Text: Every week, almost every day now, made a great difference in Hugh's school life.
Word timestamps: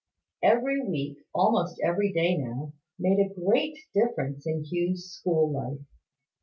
Every 0.41 0.81
week, 0.83 1.17
almost 1.31 1.79
every 1.83 2.11
day 2.11 2.35
now, 2.35 2.73
made 2.97 3.19
a 3.19 3.31
great 3.39 3.77
difference 3.93 4.47
in 4.47 4.63
Hugh's 4.65 5.11
school 5.13 5.51
life. 5.53 5.81